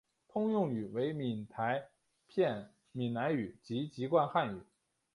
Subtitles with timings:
[0.27, 1.91] 通用语为闽台
[2.25, 4.59] 片闽南语及籍贯汉语。